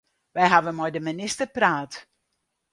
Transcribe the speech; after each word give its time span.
Wy 0.33 0.43
hawwe 0.51 0.71
mei 0.75 0.91
de 0.93 0.99
minister 1.07 1.47
praat. 1.55 1.93